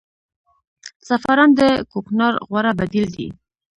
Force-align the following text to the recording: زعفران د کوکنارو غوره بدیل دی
زعفران 1.07 1.49
د 1.59 1.61
کوکنارو 1.91 2.43
غوره 2.47 2.71
بدیل 2.79 3.05
دی 3.15 3.27